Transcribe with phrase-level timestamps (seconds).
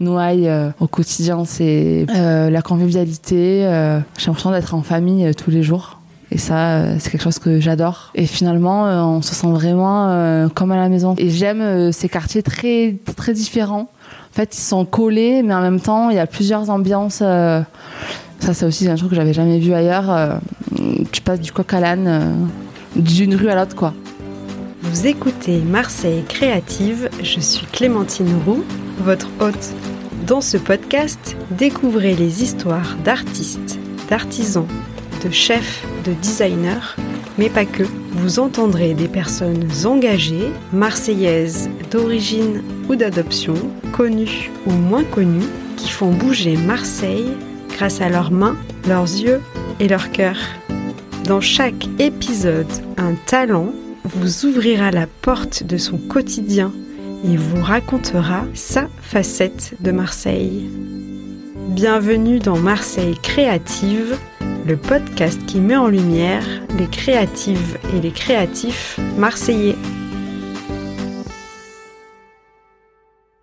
[0.00, 3.66] Noailles euh, au quotidien, c'est euh, la convivialité.
[3.66, 5.98] euh, J'ai l'impression d'être en famille tous les jours.
[6.32, 8.10] Et ça, c'est quelque chose que j'adore.
[8.14, 11.16] Et finalement, on se sent vraiment comme à la maison.
[11.18, 13.90] Et j'aime ces quartiers très, très différents.
[14.30, 17.14] En fait, ils sont collés, mais en même temps, il y a plusieurs ambiances.
[17.16, 17.64] ça,
[18.38, 20.38] c'est aussi un truc que j'avais jamais vu ailleurs.
[21.10, 22.48] tu passes du coq à l'âne,
[22.94, 23.92] d'une rue à l'autre, quoi.
[24.82, 28.64] Vous écoutez Marseille Créative, je suis Clémentine Roux,
[29.00, 29.72] votre hôte.
[30.26, 34.66] Dans ce podcast, découvrez les histoires d'artistes, d'artisans,
[35.24, 36.96] de chefs, de designers,
[37.38, 37.84] mais pas que.
[38.12, 43.54] Vous entendrez des personnes engagées, marseillaises d'origine ou d'adoption,
[43.92, 47.30] connues ou moins connues, qui font bouger Marseille
[47.70, 48.56] grâce à leurs mains,
[48.86, 49.40] leurs yeux
[49.78, 50.36] et leur cœur.
[51.24, 53.72] Dans chaque épisode, un talent
[54.04, 56.72] vous ouvrira la porte de son quotidien
[57.24, 60.68] et vous racontera sa facette de Marseille.
[61.68, 64.16] Bienvenue dans Marseille Créative,
[64.66, 66.44] le podcast qui met en lumière
[66.78, 69.76] les créatives et les créatifs marseillais.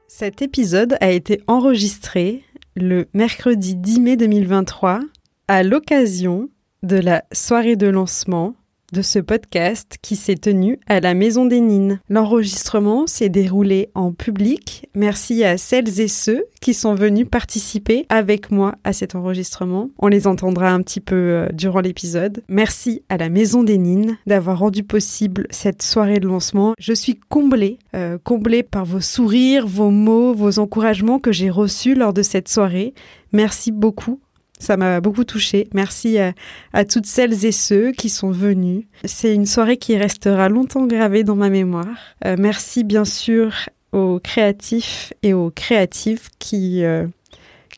[0.07, 2.43] Cet épisode a été enregistré
[2.75, 5.01] le mercredi 10 mai 2023
[5.47, 6.49] à l'occasion
[6.83, 8.55] de la soirée de lancement
[8.93, 11.99] de ce podcast qui s'est tenu à la Maison des Nines.
[12.09, 14.89] L'enregistrement s'est déroulé en public.
[14.95, 19.89] Merci à celles et ceux qui sont venus participer avec moi à cet enregistrement.
[19.99, 22.43] On les entendra un petit peu euh, durant l'épisode.
[22.47, 26.73] Merci à la Maison des Nines d'avoir rendu possible cette soirée de lancement.
[26.79, 31.95] Je suis comblée, euh, comblée par vos sourires, vos mots, vos encouragements que j'ai reçus
[31.95, 32.93] lors de cette soirée.
[33.33, 34.19] Merci beaucoup.
[34.59, 35.67] Ça m'a beaucoup touchée.
[35.73, 38.85] Merci à, toutes celles et ceux qui sont venus.
[39.05, 41.85] C'est une soirée qui restera longtemps gravée dans ma mémoire.
[42.25, 43.53] Euh, merci bien sûr
[43.91, 47.05] aux créatifs et aux créatives qui, euh,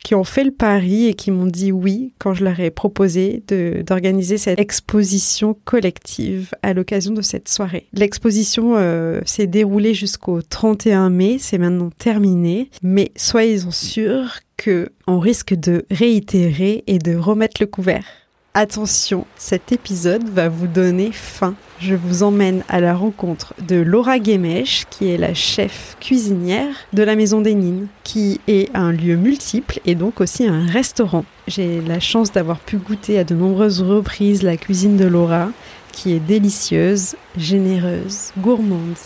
[0.03, 3.43] qui ont fait le pari et qui m'ont dit oui quand je leur ai proposé
[3.85, 7.87] d'organiser cette exposition collective à l'occasion de cette soirée.
[7.93, 15.19] L'exposition euh, s'est déroulée jusqu'au 31 mai, c'est maintenant terminé, mais soyez-en sûrs que on
[15.19, 18.05] risque de réitérer et de remettre le couvert.
[18.53, 21.55] Attention, cet épisode va vous donner faim.
[21.81, 27.03] Je vous emmène à la rencontre de Laura Guémèche, qui est la chef cuisinière de
[27.03, 31.23] la Maison des Nines, qui est un lieu multiple et donc aussi un restaurant.
[31.47, 35.51] J'ai la chance d'avoir pu goûter à de nombreuses reprises la cuisine de Laura,
[35.93, 38.97] qui est délicieuse, généreuse, gourmande.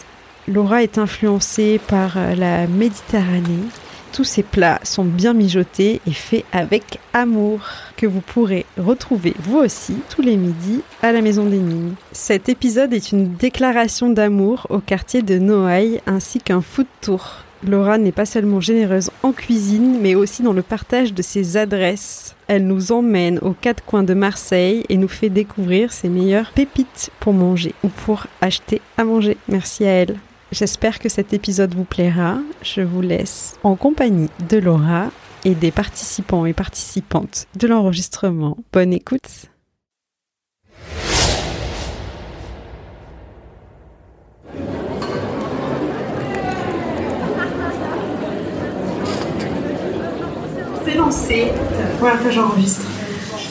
[0.47, 3.69] Laura est influencée par la Méditerranée.
[4.13, 7.62] Tous ces plats sont bien mijotés et faits avec amour,
[7.97, 11.96] que vous pourrez retrouver vous aussi tous les midis à la Maison des Nines.
[12.12, 17.38] Cet épisode est une déclaration d'amour au quartier de Noailles ainsi qu'un food tour.
[17.68, 22.35] Laura n'est pas seulement généreuse en cuisine, mais aussi dans le partage de ses adresses.
[22.47, 27.09] Elle nous emmène aux quatre coins de Marseille et nous fait découvrir ses meilleures pépites
[27.19, 29.38] pour manger ou pour acheter à manger.
[29.47, 30.18] Merci à elle.
[30.53, 32.38] J'espère que cet épisode vous plaira.
[32.62, 35.09] Je vous laisse en compagnie de Laura
[35.46, 38.58] et des participants et participantes de l'enregistrement.
[38.72, 39.47] Bonne écoute.
[50.85, 51.47] C'est lancé,
[51.97, 52.85] fois que j'enregistre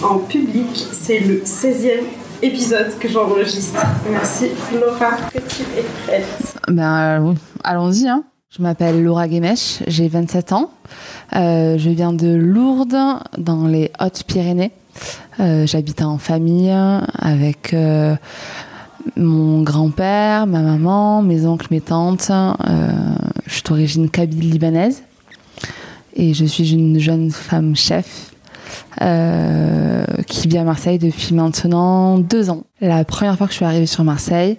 [0.05, 0.87] en public.
[0.93, 3.81] C'est le 16e épisode que j'enregistre.
[4.11, 6.57] Merci Laura que tu es prête.
[6.69, 8.09] Ben euh, oui, allons-y.
[8.09, 8.25] Hein.
[8.51, 10.71] Je m'appelle Laura Guémèche, j'ai 27 ans.
[11.35, 14.73] Euh, je viens de Lourdes, dans les Hautes-Pyrénées.
[15.41, 16.75] Euh, J'habite en famille
[17.19, 18.15] avec euh,
[19.17, 22.31] mon grand-père, ma maman, mes oncles, mes tantes.
[22.31, 22.91] Euh,
[23.47, 25.03] je suis d'origine kabyle-libanaise
[26.15, 28.32] et je suis une jeune femme chef
[29.01, 32.65] euh, qui vit à Marseille depuis maintenant deux ans.
[32.81, 34.59] La première fois que je suis arrivée sur Marseille,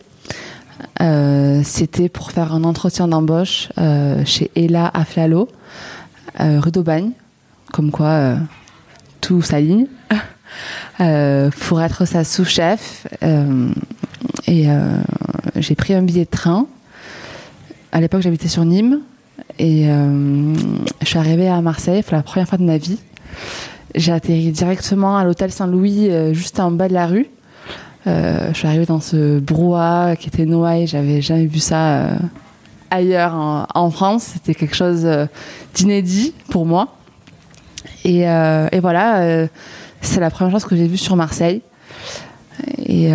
[1.02, 5.50] euh, c'était pour faire un entretien d'embauche euh, chez Ella Aflalo,
[6.40, 7.12] rue d'Aubagne,
[7.72, 8.38] comme quoi
[9.22, 9.86] tout s'aligne,
[11.68, 13.06] pour être sa sous-chef.
[14.48, 14.68] et
[15.58, 16.66] j'ai pris un billet de train.
[17.92, 19.02] À l'époque, j'habitais sur Nîmes
[19.60, 22.98] et je suis arrivée à Marseille pour la première fois de ma vie.
[23.96, 27.28] J'ai atterri directement à l'hôtel Saint-Louis, euh, juste en bas de la rue.
[28.08, 30.88] Euh, je suis arrivée dans ce brouhaha qui était Noailles.
[30.88, 32.16] J'avais jamais vu ça euh,
[32.90, 34.32] ailleurs en, France.
[34.34, 35.08] C'était quelque chose
[35.76, 36.96] d'inédit pour moi.
[38.04, 38.26] Et,
[38.82, 39.48] voilà,
[40.02, 41.62] c'est la première chose que j'ai vue sur Marseille.
[42.86, 43.12] Et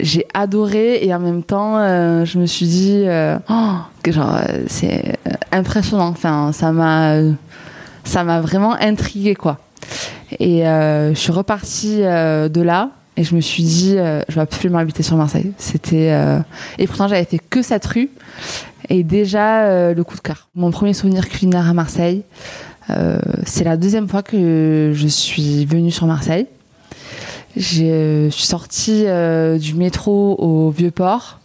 [0.00, 1.78] j'ai adoré et en même temps,
[2.24, 3.04] je me suis dit,
[3.50, 5.18] oh, que genre, c'est
[5.52, 6.08] impressionnant.
[6.08, 7.16] Enfin, ça m'a,
[8.04, 9.58] ça m'a vraiment intriguée, quoi.
[10.38, 14.34] Et euh, je suis repartie euh, de là et je me suis dit, euh, je
[14.34, 15.52] vais absolument habiter sur Marseille.
[15.58, 16.14] C'était
[16.78, 18.10] et pourtant j'avais fait que cette rue
[18.88, 20.48] et déjà le coup de cœur.
[20.54, 22.22] Mon premier souvenir culinaire à Marseille,
[23.44, 26.46] c'est la deuxième fois que je suis venue sur Marseille.
[27.56, 29.06] Je suis sortie
[29.58, 31.40] du métro au Vieux-Port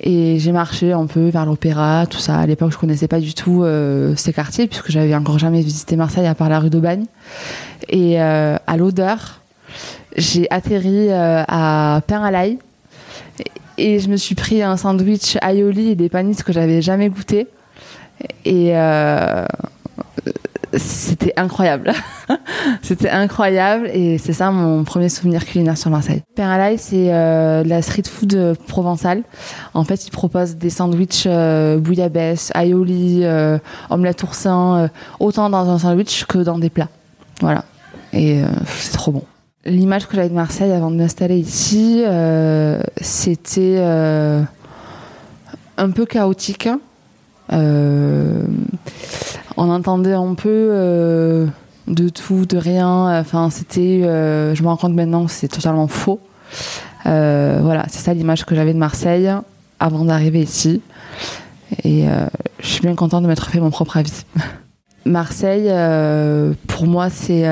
[0.00, 2.38] et j'ai marché un peu vers l'opéra, tout ça.
[2.38, 5.96] À l'époque, je connaissais pas du tout euh, ces quartiers puisque j'avais encore jamais visité
[5.96, 7.04] Marseille à part la rue d'Aubagne.
[7.88, 9.40] Et euh, à l'odeur,
[10.16, 12.58] j'ai atterri euh, à Pain à l'ail
[13.76, 17.46] et je me suis pris un sandwich aioli et des panisses que j'avais jamais goûté.
[18.44, 18.72] Et
[20.76, 21.92] c'était incroyable.
[22.82, 26.22] c'était incroyable et c'est ça mon premier souvenir culinaire sur Marseille.
[26.34, 29.22] Père c'est euh, la street food provençale.
[29.74, 33.58] En fait, ils proposent des sandwichs euh, bouillabaisse, aioli, euh,
[33.90, 34.88] omelette oursin, euh,
[35.20, 36.88] autant dans un sandwich que dans des plats.
[37.40, 37.64] Voilà.
[38.12, 39.22] Et c'est trop bon.
[39.64, 42.02] L'image que j'avais de Marseille avant de m'installer ici,
[43.02, 44.46] c'était un
[45.90, 46.68] peu chaotique.
[47.52, 48.42] Euh,
[49.58, 51.46] on entendait un peu euh,
[51.88, 53.18] de tout, de rien.
[53.20, 54.02] Enfin, c'était.
[54.04, 56.20] Euh, je me rends compte maintenant que c'est totalement faux.
[57.04, 59.30] voilà, c'est ça l'image que j'avais de Marseille
[59.80, 60.80] avant d'arriver ici.
[61.84, 62.06] Et
[62.60, 64.24] je suis bien contente de m'être fait mon propre avis.
[65.04, 65.68] Marseille,
[66.68, 67.44] pour moi, c'est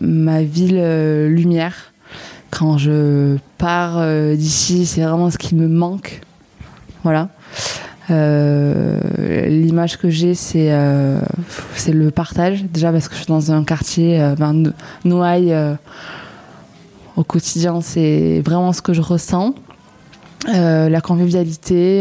[0.00, 1.92] ma ville lumière.
[2.50, 4.04] Quand je pars
[4.34, 6.20] d'ici, c'est vraiment ce qui me manque.
[7.04, 7.28] Voilà.
[8.10, 9.00] Euh,
[9.48, 11.18] l'image que j'ai, c'est euh,
[11.74, 12.64] c'est le partage.
[12.64, 14.72] Déjà parce que je suis dans un quartier, euh, ben,
[15.04, 15.56] Noailles,
[17.16, 19.54] au quotidien, c'est vraiment ce que je ressens.
[20.46, 22.00] la convivialité,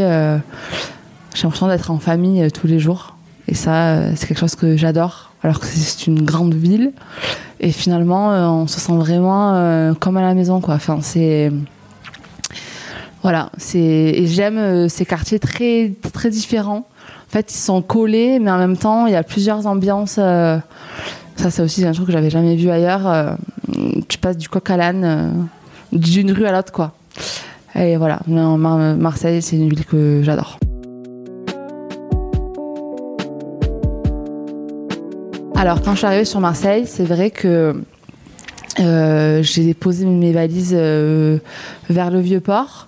[1.34, 3.16] j'ai l'impression d'être en famille tous les jours.
[3.48, 5.32] Et ça, c'est quelque chose que j'adore.
[5.44, 6.92] Alors que c'est une grande ville.
[7.60, 8.30] Et finalement,
[8.62, 10.76] on se sent vraiment comme à la maison, quoi.
[10.76, 11.52] Enfin, c'est
[13.26, 16.86] voilà, c'est j'aime euh, ces quartiers très très différents.
[17.28, 20.18] En fait, ils sont collés, mais en même temps, il y a plusieurs ambiances.
[20.20, 20.60] Euh,
[21.36, 23.08] ça, c'est aussi un truc que j'avais jamais vu ailleurs.
[23.08, 23.34] Euh,
[24.08, 25.48] tu passes du coq à l'âne
[25.92, 26.92] d'une rue à l'autre, quoi.
[27.74, 30.60] Et voilà, Marseille, c'est une ville que j'adore.
[35.56, 37.74] Alors, quand je suis arrivée sur Marseille, c'est vrai que
[38.78, 42.88] j'ai déposé mes valises vers le vieux port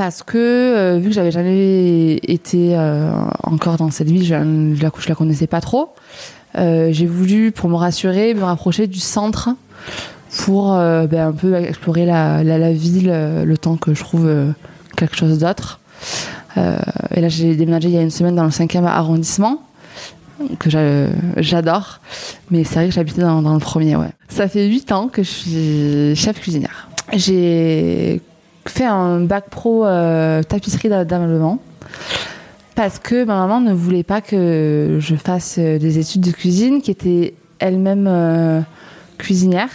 [0.00, 3.12] parce que euh, vu que j'avais jamais été euh,
[3.42, 4.28] encore dans cette ville, je,
[4.74, 5.90] je, la, la connaissais pas trop.
[6.56, 9.50] Euh, j'ai voulu, pour me rassurer, me rapprocher du centre
[10.38, 13.12] pour ben, un peu explorer la, la, ville
[13.44, 14.26] le temps que je trouve
[14.96, 15.80] quelque chose d'autre.
[16.56, 19.60] et là, j'ai déménagé il y a une semaine dans le 5e arrondissement
[20.58, 20.70] que
[21.36, 22.00] j'adore.
[22.50, 24.10] Mais c'est vrai que j'habitais dans, le premier, ouais.
[24.28, 26.88] Ça fait 8 ans que je suis chef cuisinière.
[27.12, 28.20] J'ai
[28.66, 31.58] fait un bac pro euh, tapisserie d'ameublement
[32.74, 36.80] parce que ma maman ne voulait pas que je fasse euh, des études de cuisine,
[36.80, 38.60] qui était elle-même euh,
[39.18, 39.68] cuisinière.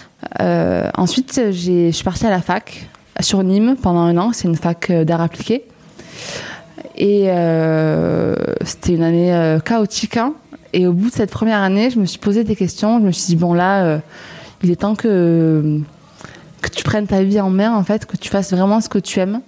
[0.97, 2.87] ensuite, je suis partie à la fac
[3.19, 4.31] sur Nîmes pendant un an.
[4.33, 5.65] C'est une fac d'art appliqué.
[6.97, 7.27] Et
[8.63, 10.17] c'était une année chaotique.
[10.17, 10.33] Hein.
[10.77, 12.99] Et au bout de cette première année, je me suis posé des questions.
[12.99, 14.01] Je me suis dit, bon là,
[14.61, 15.81] il est temps que
[16.65, 18.97] que tu prennes ta vie en main, en fait, que tu fasses vraiment ce que
[18.97, 19.41] tu aimes.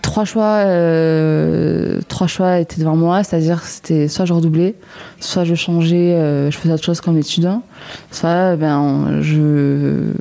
[0.00, 4.76] Trois choix, euh, trois choix étaient devant moi, c'est-à-dire c'était soit je redoublais,
[5.20, 7.62] soit je changeais, euh, je faisais autre chose comme étudiant,
[8.10, 10.12] soit ben je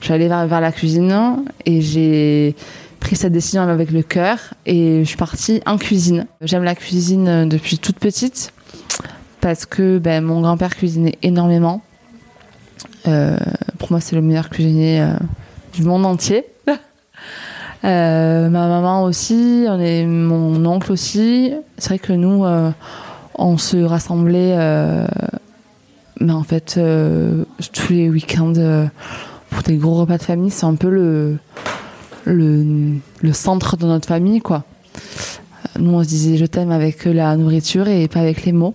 [0.00, 2.56] j'allais vers, vers la cuisine et j'ai
[2.98, 6.26] pris cette décision avec le cœur et je suis partie en cuisine.
[6.42, 8.52] J'aime la cuisine depuis toute petite
[9.40, 11.82] parce que ben, mon grand-père cuisinait énormément.
[13.06, 13.36] Euh,
[13.78, 15.06] pour moi, c'est le meilleur cuisinier
[15.72, 16.44] du monde entier.
[17.84, 21.52] Euh, ma maman aussi, mon oncle aussi.
[21.76, 22.70] C'est vrai que nous, euh,
[23.36, 25.06] on se rassemblait, euh,
[26.20, 26.80] mais en fait,
[27.72, 28.88] tous les week-ends
[29.50, 30.50] pour des gros repas de famille.
[30.50, 31.38] C'est un peu le,
[32.24, 34.64] le, le, centre de notre famille, quoi.
[35.78, 38.74] Nous, on se disait je t'aime avec la nourriture et pas avec les mots.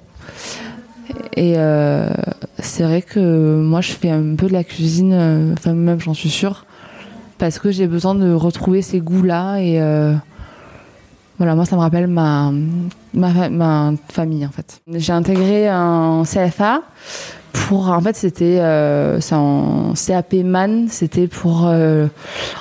[1.36, 1.56] Et
[2.60, 6.30] c'est vrai que moi, je fais un peu de la cuisine, enfin, même j'en suis
[6.30, 6.66] sûre
[7.44, 10.14] parce que j'ai besoin de retrouver ces goûts-là et euh,
[11.38, 12.54] voilà, moi ça me rappelle ma,
[13.14, 14.82] ma, famille en fait.
[14.88, 16.84] J'ai intégré un CFA
[17.52, 22.08] pour en fait c'était euh, un CAP MAN, c'était pour euh,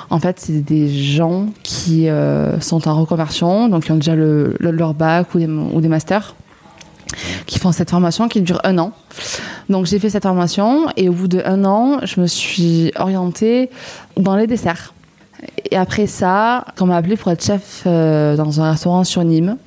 [0.09, 4.57] en fait c'est des gens qui euh, sont en reconversion, donc qui ont déjà le,
[4.59, 6.35] leur bac ou des masters,
[7.45, 8.91] qui font cette formation qui dure un an.
[9.69, 13.69] Donc j'ai fait cette formation et au bout d'un an, je me suis orientée
[14.17, 14.93] dans les desserts.
[15.71, 19.57] Et après ça, on m'a appelé pour être chef euh, dans un restaurant sur Nîmes.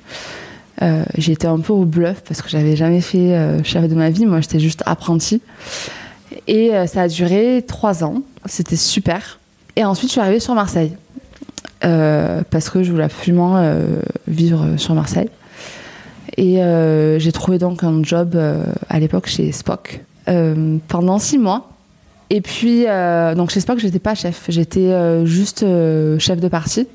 [0.83, 4.09] Euh, été un peu au bluff parce que j'avais jamais fait euh, chef de ma
[4.09, 4.25] vie.
[4.25, 5.41] Moi, j'étais juste apprentie.
[6.47, 8.21] Et euh, ça a duré trois ans.
[8.45, 9.39] C'était super.
[9.75, 10.93] Et ensuite, je suis arrivée sur Marseille
[11.79, 13.63] parce que je voulais absolument
[14.27, 15.29] vivre sur Marseille.
[16.37, 21.37] Et euh, j'ai trouvé donc un job euh, à l'époque chez Spock euh, pendant six
[21.37, 21.69] mois.
[22.29, 22.85] Et puis,
[23.37, 24.91] donc chez Spock, j'étais pas chef, j'étais
[25.25, 25.65] juste
[26.19, 26.85] chef de partie.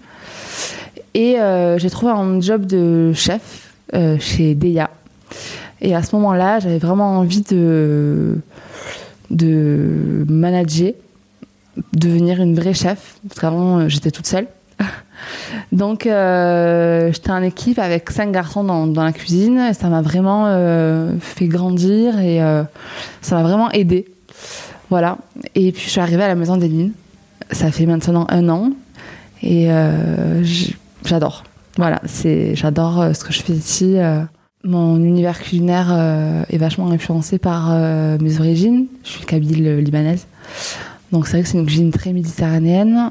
[1.14, 1.36] Et
[1.78, 3.72] j'ai trouvé un job de chef
[4.20, 4.90] chez Deya.
[5.80, 8.36] Et à ce moment-là, j'avais vraiment envie de,
[9.30, 10.92] de manager,
[11.92, 13.16] devenir une vraie chef.
[13.42, 14.46] Euh, j'étais toute seule.
[15.72, 20.44] Donc, euh, j'étais en équipe avec cinq garçons dans, la cuisine et ça m'a vraiment
[20.46, 22.62] euh, fait grandir et euh,
[23.20, 24.06] ça m'a vraiment aidé.
[24.90, 25.18] Voilà.
[25.54, 26.90] Et puis, je suis arrivée à la maison des.
[27.50, 28.70] Ça fait maintenant un an
[29.42, 29.68] et
[31.04, 31.44] j'adore.
[31.76, 33.96] Voilà, c'est j'adore ce que je fais ici.
[34.64, 37.74] Mon univers culinaire est vachement influencé par
[38.20, 38.86] mes origines.
[39.04, 40.26] Je suis kabyle libanaise.
[41.10, 43.10] Donc c'est vrai que c'est une cuisine très méditerranéenne.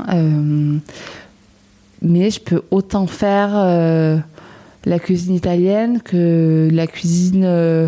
[2.02, 4.18] Mais je peux autant faire euh,
[4.86, 7.88] la cuisine italienne que la cuisine euh,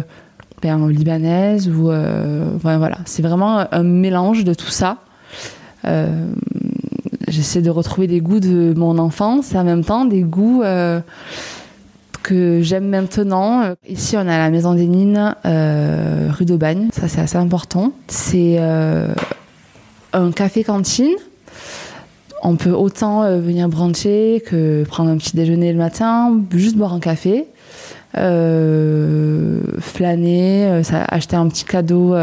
[0.61, 2.99] ben, libanaise ou euh, voilà.
[3.05, 4.97] C'est vraiment un mélange de tout ça.
[7.27, 10.63] J'essaie de retrouver des goûts de mon enfance et en même temps des goûts
[12.21, 13.73] que j'aime maintenant.
[13.89, 16.87] Ici, on a la maison des Nines, rue de Bagne.
[16.93, 17.91] Ça, c'est assez important.
[18.07, 21.15] C'est un café-cantine.
[22.45, 26.93] On peut autant euh, venir brancher que prendre un petit déjeuner le matin, juste boire
[26.93, 27.45] un café,
[28.17, 32.13] euh, flâner, euh, acheter un petit cadeau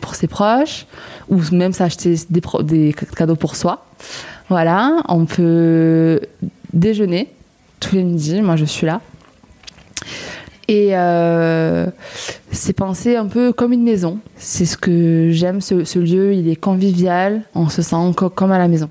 [0.00, 0.86] pour ses proches,
[1.30, 3.86] ou même s'acheter des, cadeaux pour soi.
[4.48, 6.20] Voilà, on peut
[6.72, 7.28] déjeuner
[7.78, 9.00] tous les midis, moi je suis là.
[10.66, 10.92] Et
[12.50, 14.18] c'est pensé un peu comme une maison.
[14.36, 18.50] C'est ce que j'aime, ce, ce lieu, il est convivial, on se sent co- comme
[18.50, 18.90] à la maison.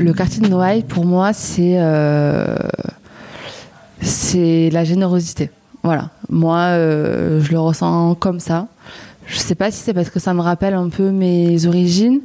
[0.00, 2.56] Le quartier de Noailles, pour moi, c'est euh,
[4.02, 5.50] la générosité.
[5.82, 6.08] Voilà.
[6.30, 8.68] Moi, euh, je le ressens comme ça.
[9.26, 12.20] Je sais pas si c'est parce que ça me rappelle un peu mes origines,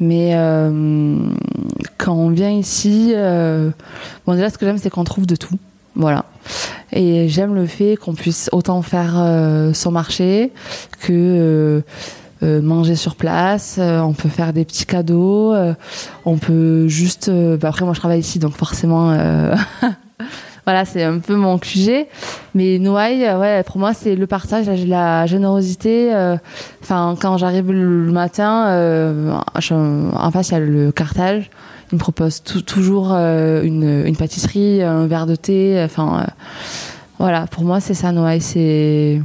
[0.00, 1.28] mais euh,
[1.98, 3.14] quand on vient ici,
[4.26, 5.56] bon déjà ce que j'aime c'est qu'on trouve de tout,
[5.94, 6.24] voilà.
[6.92, 9.14] Et j'aime le fait qu'on puisse autant faire
[9.72, 10.52] son marché
[11.00, 11.82] que
[12.62, 13.76] manger sur place.
[13.78, 15.52] Euh, on peut faire des petits cadeaux.
[15.52, 15.74] euh,
[16.24, 17.28] on peut juste.
[17.28, 19.10] euh, bah après moi je travaille ici donc forcément.
[19.12, 19.54] euh,
[20.66, 22.06] Voilà, c'est un peu mon QG.
[22.54, 26.14] Mais Noailles, euh, ouais, pour moi, c'est le partage, la, générosité.
[26.14, 26.38] euh,
[26.82, 31.50] Enfin, quand j'arrive le matin, euh, en face, il y a le cartage.
[31.92, 35.82] Il me propose tou- toujours euh, une, pâtisserie, un verre de thé.
[35.84, 36.30] Enfin, euh,
[37.18, 38.40] voilà, pour moi, c'est ça, Noailles.
[38.40, 39.20] C'est...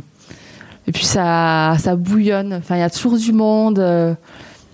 [0.90, 2.52] Et puis, ça, bouillonne.
[2.56, 3.78] Enfin, il y a toujours du monde.
[3.78, 4.16] euh,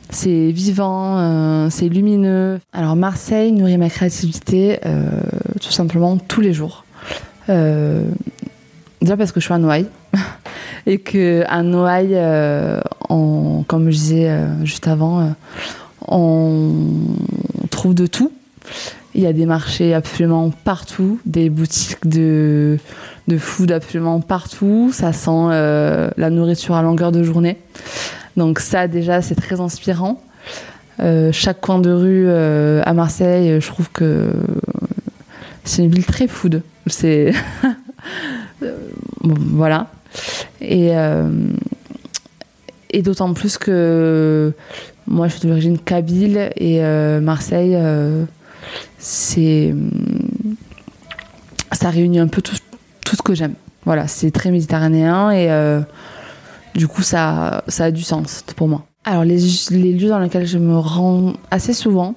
[0.10, 2.62] c'est vivant, euh, c'est lumineux.
[2.72, 5.10] Alors Marseille nourrit ma créativité euh,
[5.60, 6.86] tout simplement tous les jours.
[7.50, 9.90] Déjà parce que je suis à Noailles
[10.86, 12.18] et que à Noailles,
[13.10, 15.36] comme je disais juste avant,
[16.08, 16.72] on
[17.72, 18.32] trouve de tout.
[19.16, 22.78] Il y a des marchés absolument partout, des boutiques de,
[23.28, 24.92] de food absolument partout.
[24.94, 27.58] Ça sent euh, la nourriture à longueur de journée.
[28.38, 30.22] Donc ça déjà c'est très inspirant.
[31.02, 34.30] Euh, chaque coin de rue euh, à Marseille, je trouve que
[35.64, 36.62] c'est une ville très food.
[39.24, 39.88] Voilà.
[40.62, 40.92] Et
[43.02, 44.54] d'autant plus que
[45.08, 46.80] moi je suis d'origine kabyle et
[47.22, 47.78] Marseille
[48.98, 49.74] c'est
[51.72, 52.56] ça réunit un peu tout,
[53.16, 53.54] ce que j'aime.
[53.86, 55.82] Voilà, c'est très méditerranéen et euh,
[56.74, 58.86] du coup, ça, ça a du sens pour moi.
[59.04, 59.38] Alors, les,
[59.72, 62.16] lieux dans lesquels je me rends assez souvent,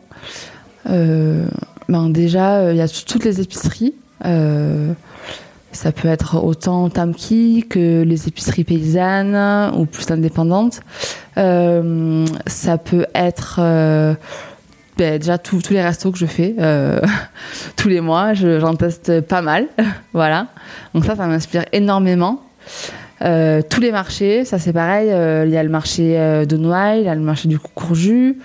[0.88, 1.47] euh,
[1.88, 3.95] ben déjà, il y a toutes les épiceries.
[4.25, 4.93] Euh,
[5.73, 10.81] ça peut être autant Tamki que les épiceries paysannes ou plus indépendantes.
[11.37, 14.14] Euh, ça peut être euh,
[14.99, 17.00] ben, déjà tous les restos que je fais euh,
[17.76, 18.35] tous les mois.
[18.35, 19.67] je- J'en teste pas mal.
[20.12, 20.49] voilà.
[20.95, 22.43] Donc ça, ça m'inspire énormément.
[23.23, 25.11] Euh, tous les marchés, ça c'est pareil.
[25.11, 26.14] euh, Il y a le marché
[26.47, 28.38] de Noailles, il y a le marché du Courju.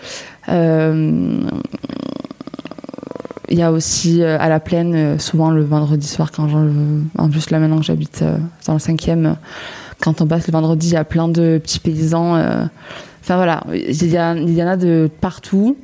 [3.50, 6.48] Il y a aussi à la plaine, souvent le vendredi soir, quand
[7.18, 8.24] en plus là maintenant que j'habite
[8.66, 9.36] dans le cinquième,
[10.02, 12.36] quand on passe le vendredi, il y a plein de petits paysans.
[13.22, 15.78] Enfin voilà, il y, en a de partout.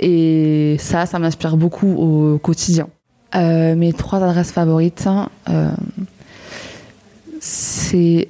[0.00, 2.88] Et ça, ça m'inspire beaucoup au quotidien.
[3.34, 5.06] mes trois adresses favorites,
[7.40, 8.28] c'est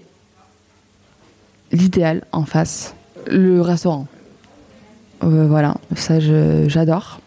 [1.73, 2.95] l'idéal en face,
[3.27, 4.07] le restaurant.
[5.23, 7.21] Euh, voilà, ça j'adore.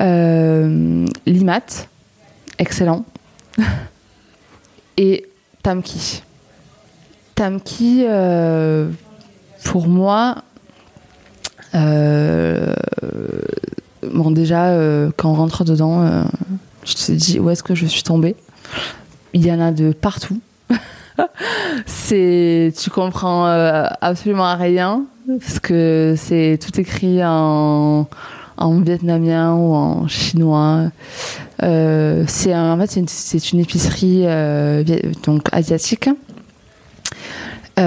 [0.00, 1.86] Euh, Limat,
[2.58, 3.04] excellent.
[4.96, 5.26] Et
[5.62, 6.22] Tamki.
[7.34, 8.90] Tamki, euh,
[9.64, 10.44] pour moi,
[11.72, 12.70] bon
[14.30, 14.72] déjà,
[15.16, 16.24] quand on rentre dedans,
[16.84, 18.36] je te dis où est-ce que je suis tombée.
[19.32, 20.40] Il y en a de partout
[21.86, 28.08] c'est tu comprends euh, absolument rien parce que c'est tout écrit en,
[28.56, 30.90] en vietnamien ou en chinois.
[31.62, 34.82] Euh, c'est en fait c'est une, épicerie euh,
[35.24, 36.08] donc asiatique.
[37.76, 37.84] ils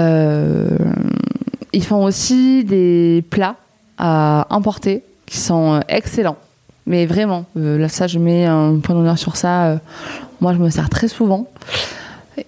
[1.82, 3.56] font aussi des plats
[3.98, 6.36] à emporter qui sont excellents.
[6.86, 9.80] Mais vraiment, là ça je mets un point d'honneur sur ça.
[10.40, 11.48] moi je me sers très souvent.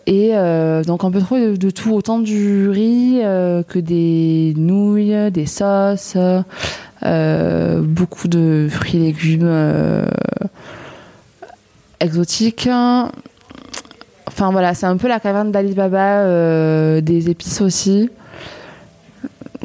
[0.06, 5.30] Et euh, donc on peut trouver de, tout, autant du riz euh, que des nouilles,
[5.30, 6.16] des sauces,
[7.04, 10.06] euh, beaucoup de fruits et légumes
[12.00, 12.68] exotiques.
[14.26, 18.10] Enfin voilà, c'est un peu la caverne d'Alibaba, des épices aussi.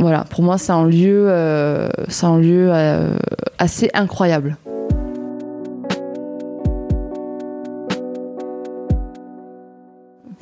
[0.01, 1.31] Voilà, pour moi c'est un lieu,
[2.09, 2.73] c'est un lieu
[3.57, 4.57] assez incroyable.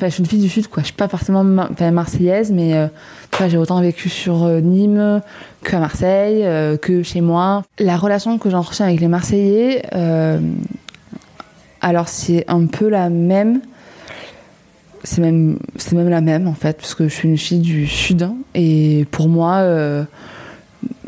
[0.08, 0.82] je suis une fille du Sud, quoi.
[0.82, 2.88] Je suis pas forcément marseillaise, mais euh,
[3.48, 5.22] j'ai autant vécu sur euh, Nîmes
[5.63, 7.63] qu'à Marseille, euh, que chez moi.
[7.80, 9.84] La relation que j'entretiens avec les Marseillais,
[11.82, 13.62] alors c'est un peu la même.
[15.10, 17.88] C'est même, c'est même la même en fait, parce que je suis une fille du
[17.88, 19.65] Sud, hein, et pour moi,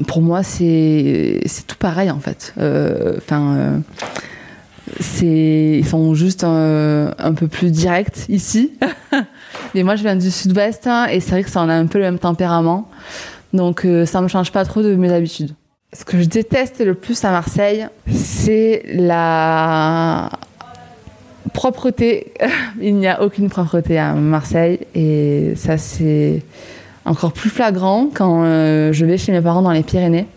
[0.07, 2.55] pour moi c'est, c'est tout pareil en fait.
[2.57, 3.83] Enfin
[4.99, 8.73] c'est ils sont juste un, peu plus directs ici.
[9.75, 11.85] Mais moi, je viens du sud-ouest hein, et c'est vrai que ça en a un
[11.85, 12.89] peu le même tempérament.
[13.53, 15.53] Donc, euh, ça me change pas trop de mes habitudes.
[15.93, 20.29] Ce que je déteste le plus à Marseille, c'est la
[21.53, 22.33] propreté.
[22.81, 26.43] Il n'y a aucune propreté à Marseille et ça, c'est
[27.05, 30.27] encore plus flagrant quand euh, je vais chez mes parents dans les Pyrénées.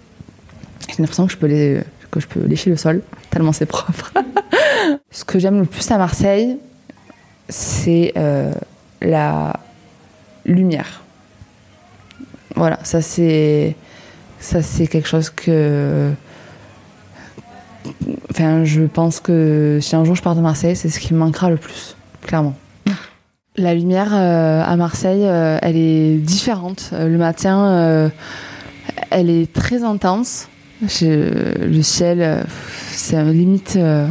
[0.88, 1.80] J'ai l'impression que je peux les
[2.46, 4.12] lécher le sol, tellement c'est propre.
[5.10, 6.58] Ce que j'aime le plus à Marseille,
[7.48, 8.52] c'est euh,
[9.00, 9.54] la
[10.44, 11.02] lumière.
[12.54, 13.74] Voilà, ça c'est
[14.38, 16.12] ça c'est quelque chose que
[18.30, 21.18] enfin je pense que si un jour je pars de Marseille, c'est ce qui me
[21.18, 22.54] manquera le plus, clairement.
[23.56, 26.90] La lumière euh, à Marseille, euh, elle est différente.
[26.92, 28.10] Le matin,
[29.10, 30.48] elle est très intense
[30.80, 32.42] le ciel, euh,
[32.90, 33.74] c'est limite.
[33.76, 34.06] Euh,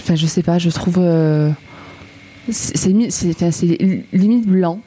[0.00, 0.96] enfin, je sais pas, je trouve.
[0.98, 1.50] Euh,
[2.50, 4.80] c'est limite blanc.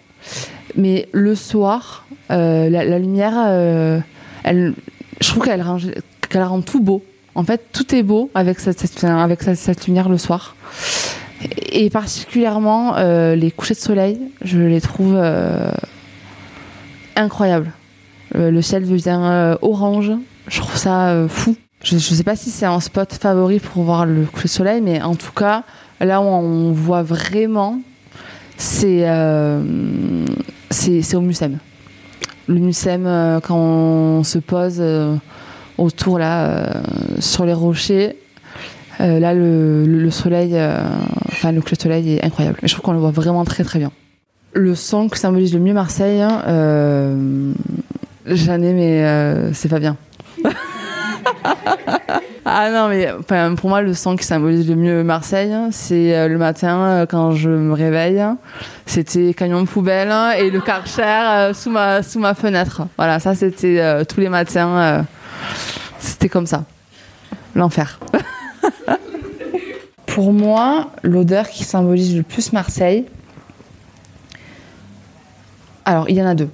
[0.75, 3.37] Mais le soir, la, lumière,
[4.43, 4.73] elle,
[5.19, 5.63] je trouve qu'elle
[6.29, 7.03] qu'elle rend tout beau.
[7.35, 10.55] En fait, tout est beau avec cette, lumière le soir.
[11.71, 15.17] Et particulièrement les couchers de soleil, je les trouve
[17.15, 17.71] incroyables.
[18.35, 20.11] le ciel devient orange,
[20.47, 21.55] je trouve ça euh, fou.
[21.83, 24.81] Je ne sais pas si c'est un spot favori pour voir le coucher de soleil,
[24.81, 25.63] mais en tout cas,
[25.99, 27.79] là où on voit vraiment,
[28.57, 29.63] c'est euh,
[31.13, 31.57] au Mucem.
[32.47, 34.81] Le Mucem, euh, quand on se pose
[35.81, 36.81] autour là,
[37.19, 38.15] sur les rochers,
[38.99, 40.55] là le, soleil,
[41.31, 42.57] enfin le soleil est incroyable.
[42.63, 43.91] je trouve qu'on le voit vraiment très très bien.
[44.53, 46.41] Le son qui symbolise le mieux Marseille, hein,
[48.25, 49.97] j'en ai mais c'est pas bien.
[52.45, 53.09] ah non, mais
[53.55, 57.31] pour moi, le son qui symbolise le mieux Marseille, c'est euh, le matin euh, quand
[57.31, 58.23] je me réveille.
[58.85, 62.83] C'était camion de poubelle et le karcher euh, sous, ma, sous ma fenêtre.
[62.97, 65.05] Voilà, ça c'était tous les matins.
[66.01, 66.65] C'était comme ça.
[67.55, 67.99] L'enfer.
[70.05, 73.05] pour moi, l'odeur qui symbolise le plus Marseille,
[75.85, 76.49] alors il y en a deux.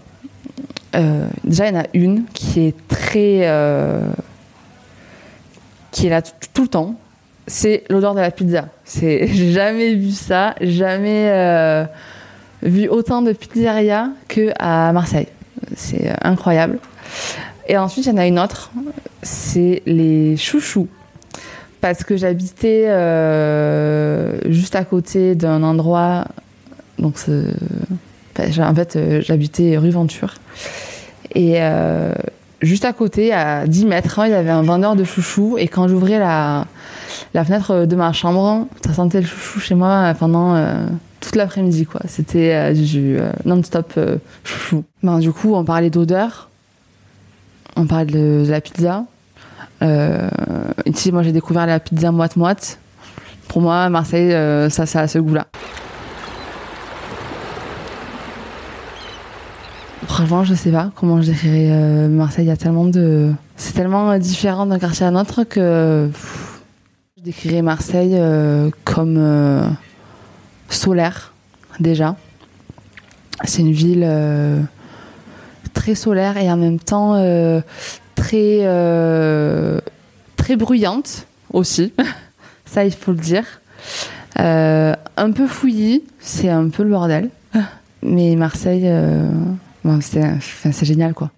[1.44, 3.48] déjà, il y en a une qui est très
[5.92, 6.96] qui est là tout le temps,
[7.48, 8.66] c'est l'odeur de la pizza.
[8.86, 11.86] J'ai jamais vu ça, jamais euh,
[12.62, 15.28] vu autant de pizzerias que à Marseille.
[15.76, 16.80] C'est euh, incroyable.
[17.68, 18.72] Et ensuite, il y en a une autre,
[19.28, 20.88] c'est les chouchous.
[21.82, 26.26] parce que j'habitais euh, juste à côté d'un endroit.
[26.98, 30.36] Donc, en fait, j'habitais rue Venture.
[31.36, 31.60] Et
[32.62, 35.58] juste à côté, à 10 mètres, il y avait un vendeur de chouchous.
[35.60, 36.66] Et quand j'ouvrais la,
[37.34, 40.56] la fenêtre de ma chambre, ça sentait le chouchou chez moi pendant
[41.20, 41.86] toute l'après-midi.
[41.86, 42.02] quoi.
[42.08, 44.00] C'était du non-stop
[44.44, 44.84] chouchou.
[45.04, 46.50] Ben, du coup, on parlait d'odeur,
[47.76, 49.06] on parlait de la pizza.
[49.82, 50.30] Euh,
[50.86, 52.80] ici, moi, j'ai découvert la pizza moite-moite.
[53.48, 55.48] Pour moi, Marseille, euh, ça, ça a ce goût-là.
[60.08, 62.46] Franchement, je sais pas comment je décrirais euh, Marseille.
[62.46, 63.32] Il y a tellement de.
[63.56, 66.10] C'est tellement différent d'un quartier à un autre que.
[67.18, 68.20] je décrirais Marseille
[68.84, 69.78] comme
[70.70, 71.34] solaire,
[71.80, 72.16] déjà.
[73.44, 74.08] C'est une ville
[75.74, 77.16] très solaire et en même temps
[78.18, 79.80] très, euh,
[80.36, 81.94] très bruyante aussi.
[82.66, 83.46] Ça, il faut le dire.
[84.40, 87.30] Euh, un peu fouillis, c'est un peu le bordel.
[88.04, 89.30] Mais Marseille, euh,
[90.02, 91.32] c'est génial quoi.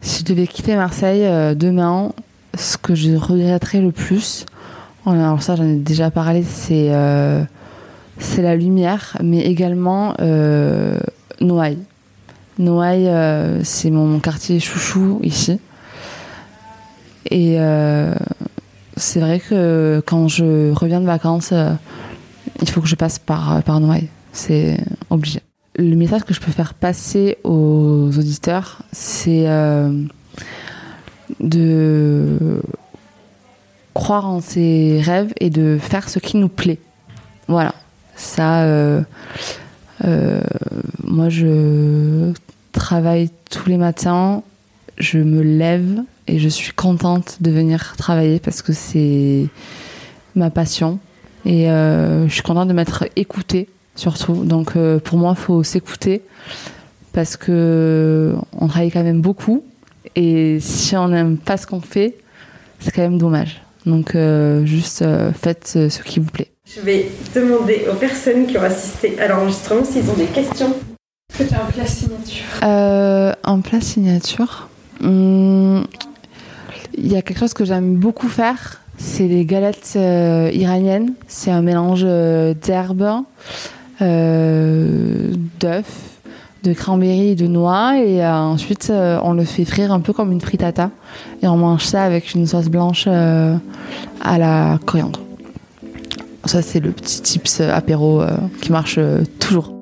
[0.00, 2.12] Si je devais quitter Marseille demain,
[2.56, 4.46] ce que je regretterais le plus,
[5.04, 6.90] alors ça j'en ai déjà parlé, c'est
[8.18, 10.14] c'est la lumière, mais également
[11.40, 11.78] Noailles.
[12.58, 13.10] Noailles,
[13.64, 15.58] c'est mon quartier chouchou ici.
[17.30, 18.14] Et euh,
[18.96, 21.72] c'est vrai que quand je reviens de vacances, euh,
[22.60, 24.08] il faut que je passe par, par Noailles.
[24.32, 24.78] C'est
[25.10, 25.40] obligé.
[25.76, 29.90] Le message que je peux faire passer aux auditeurs, c'est euh,
[31.40, 32.62] de
[33.92, 36.78] croire en ses rêves et de faire ce qui nous plaît.
[37.48, 37.74] Voilà.
[38.14, 38.66] Ça,
[41.04, 42.32] moi, je
[42.72, 44.42] travaille tous les matins,
[44.96, 49.46] je me lève, et je suis contente de venir travailler parce que c'est
[50.34, 50.98] ma passion
[51.44, 54.44] et euh, je suis contente de m'être écoutée surtout.
[54.44, 56.22] Donc euh, pour moi, il faut s'écouter
[57.12, 59.64] parce que on travaille quand même beaucoup
[60.14, 62.16] et si on n'aime pas ce qu'on fait,
[62.80, 63.62] c'est quand même dommage.
[63.86, 65.04] Donc euh, juste
[65.40, 66.50] faites ce qui vous plaît.
[66.66, 70.74] Je vais demander aux personnes qui ont assisté à l'enregistrement s'ils ont des questions.
[71.30, 72.44] Est-ce que tu as un plat signature?
[72.62, 74.68] Un plat signature?
[75.02, 75.86] Hum,
[76.96, 81.12] il y a quelque chose que j'aime beaucoup faire, c'est les galettes euh, iraniennes.
[81.28, 83.22] C'est un mélange euh, d'herbes,
[84.00, 85.84] euh, d'œufs,
[86.62, 87.98] de cranberry et de noix.
[87.98, 90.90] Et ensuite, on le fait frire un peu comme une frittata.
[91.42, 95.20] Et on mange ça avec une sauce blanche à la coriandre.
[96.44, 98.22] Ça, c'est le petit tips apéro
[98.60, 98.98] qui marche
[99.38, 99.75] toujours.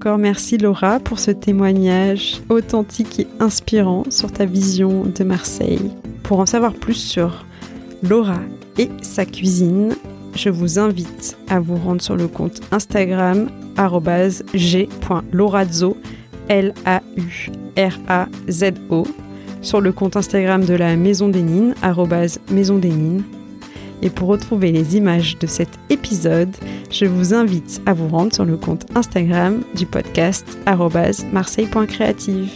[0.00, 5.90] Encore merci Laura pour ce témoignage authentique et inspirant sur ta vision de Marseille.
[6.22, 7.44] Pour en savoir plus sur
[8.02, 8.40] Laura
[8.78, 9.94] et sa cuisine,
[10.34, 13.50] je vous invite à vous rendre sur le compte Instagram
[14.54, 15.98] g.lorazzo
[19.60, 21.74] sur le compte Instagram de la Maison des Nines
[22.50, 23.22] Maison des Nines
[24.02, 26.54] et pour retrouver les images de cet épisode,
[26.90, 30.58] je vous invite à vous rendre sur le compte Instagram du podcast
[31.32, 32.50] marseille.creative.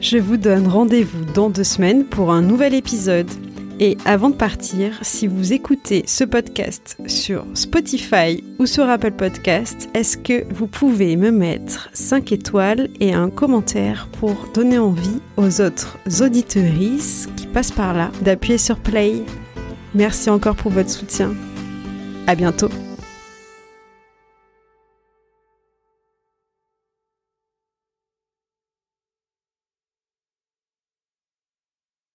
[0.00, 3.30] Je vous donne rendez-vous dans deux semaines pour un nouvel épisode.
[3.78, 9.90] Et avant de partir, si vous écoutez ce podcast sur Spotify ou sur Apple Podcast,
[9.92, 15.60] est-ce que vous pouvez me mettre 5 étoiles et un commentaire pour donner envie aux
[15.60, 19.22] autres auditeuristes qui passent par là d'appuyer sur Play?
[19.96, 21.34] Merci encore pour votre soutien.
[22.26, 22.68] À bientôt.